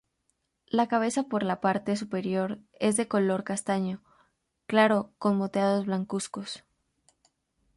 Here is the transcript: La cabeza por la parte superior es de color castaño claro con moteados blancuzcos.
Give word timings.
La 0.65 0.87
cabeza 0.87 1.21
por 1.21 1.43
la 1.43 1.61
parte 1.61 1.95
superior 1.95 2.57
es 2.79 2.97
de 2.97 3.07
color 3.07 3.43
castaño 3.43 4.01
claro 4.65 5.13
con 5.19 5.37
moteados 5.37 5.85
blancuzcos. 5.85 6.63